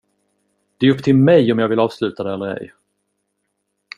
Det 0.77 0.87
är 0.87 0.93
upp 0.93 1.03
till 1.03 1.15
mig 1.15 1.51
om 1.51 1.59
jag 1.59 1.67
vill 1.69 1.79
avsluta 1.79 2.23
det 2.23 2.33
eller 2.33 2.57
ej! 2.61 2.73